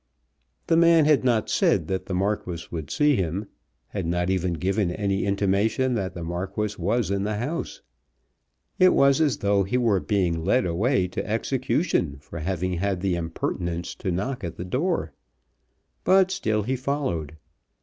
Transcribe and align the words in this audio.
The 0.65 0.75
man 0.77 1.05
had 1.05 1.23
not 1.23 1.47
said 1.47 1.87
that 1.89 2.07
the 2.07 2.15
Marquis 2.15 2.65
would 2.71 2.89
see 2.89 3.15
him, 3.17 3.45
had 3.89 4.07
not 4.07 4.31
even 4.31 4.53
given 4.53 4.89
any 4.89 5.25
intimation 5.25 5.93
that 5.93 6.15
the 6.15 6.23
Marquis 6.23 6.73
was 6.79 7.11
in 7.11 7.23
the 7.23 7.35
house. 7.35 7.83
It 8.79 8.95
was 8.95 9.21
as 9.21 9.37
though 9.37 9.61
he 9.63 9.77
were 9.77 9.99
being 9.99 10.43
led 10.43 10.65
away 10.65 11.07
to 11.09 11.23
execution 11.29 12.17
for 12.17 12.39
having 12.39 12.73
had 12.79 13.01
the 13.01 13.13
impertinence 13.13 13.93
to 13.97 14.09
knock 14.11 14.43
at 14.43 14.55
the 14.55 14.65
door. 14.65 15.13
But 16.03 16.31
still 16.31 16.63
he 16.63 16.75
followed. 16.75 17.37